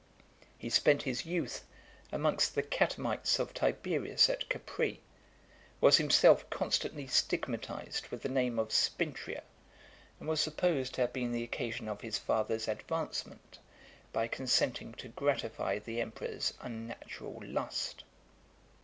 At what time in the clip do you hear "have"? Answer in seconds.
11.01-11.13